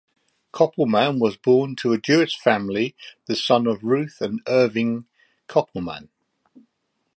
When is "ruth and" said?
3.83-4.41